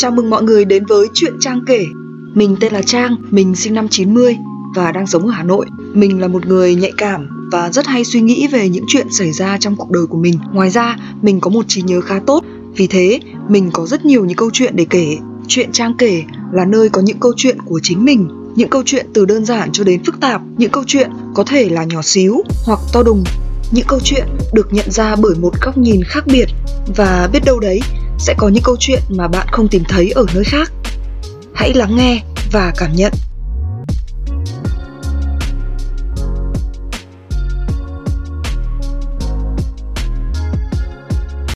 Chào 0.00 0.10
mừng 0.10 0.30
mọi 0.30 0.42
người 0.42 0.64
đến 0.64 0.84
với 0.86 1.06
Chuyện 1.14 1.36
Trang 1.40 1.60
kể. 1.66 1.86
Mình 2.34 2.56
tên 2.60 2.72
là 2.72 2.82
Trang, 2.82 3.16
mình 3.30 3.54
sinh 3.54 3.74
năm 3.74 3.88
90 3.88 4.36
và 4.74 4.92
đang 4.92 5.06
sống 5.06 5.26
ở 5.26 5.32
Hà 5.32 5.42
Nội. 5.42 5.66
Mình 5.94 6.20
là 6.20 6.28
một 6.28 6.46
người 6.46 6.74
nhạy 6.74 6.92
cảm 6.96 7.48
và 7.52 7.70
rất 7.70 7.86
hay 7.86 8.04
suy 8.04 8.20
nghĩ 8.20 8.46
về 8.46 8.68
những 8.68 8.84
chuyện 8.88 9.06
xảy 9.10 9.32
ra 9.32 9.58
trong 9.58 9.76
cuộc 9.76 9.90
đời 9.90 10.06
của 10.06 10.16
mình. 10.16 10.38
Ngoài 10.52 10.70
ra, 10.70 10.96
mình 11.22 11.40
có 11.40 11.50
một 11.50 11.64
trí 11.68 11.82
nhớ 11.82 12.00
khá 12.00 12.20
tốt, 12.26 12.44
vì 12.76 12.86
thế 12.86 13.20
mình 13.48 13.70
có 13.72 13.86
rất 13.86 14.04
nhiều 14.04 14.24
những 14.24 14.36
câu 14.36 14.50
chuyện 14.52 14.76
để 14.76 14.86
kể. 14.90 15.16
Chuyện 15.48 15.72
Trang 15.72 15.94
kể 15.98 16.22
là 16.52 16.64
nơi 16.64 16.88
có 16.88 17.02
những 17.02 17.20
câu 17.20 17.32
chuyện 17.36 17.58
của 17.64 17.80
chính 17.82 18.04
mình, 18.04 18.28
những 18.56 18.70
câu 18.70 18.82
chuyện 18.86 19.06
từ 19.14 19.24
đơn 19.24 19.44
giản 19.44 19.72
cho 19.72 19.84
đến 19.84 20.04
phức 20.04 20.20
tạp, 20.20 20.42
những 20.56 20.70
câu 20.70 20.84
chuyện 20.86 21.10
có 21.34 21.44
thể 21.44 21.68
là 21.68 21.84
nhỏ 21.84 22.02
xíu 22.02 22.42
hoặc 22.64 22.80
to 22.92 23.02
đùng. 23.02 23.24
Những 23.72 23.86
câu 23.88 24.00
chuyện 24.04 24.26
được 24.52 24.72
nhận 24.72 24.90
ra 24.90 25.16
bởi 25.16 25.34
một 25.40 25.52
góc 25.60 25.78
nhìn 25.78 26.00
khác 26.04 26.24
biệt 26.26 26.46
và 26.96 27.28
biết 27.32 27.40
đâu 27.44 27.60
đấy 27.60 27.80
sẽ 28.20 28.34
có 28.38 28.48
những 28.48 28.62
câu 28.62 28.76
chuyện 28.78 29.02
mà 29.08 29.28
bạn 29.28 29.46
không 29.50 29.68
tìm 29.68 29.82
thấy 29.88 30.10
ở 30.10 30.26
nơi 30.34 30.44
khác. 30.44 30.72
Hãy 31.54 31.74
lắng 31.74 31.96
nghe 31.96 32.22
và 32.52 32.72
cảm 32.76 32.92
nhận 32.94 33.12